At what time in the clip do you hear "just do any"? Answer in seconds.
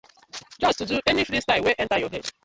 0.59-1.23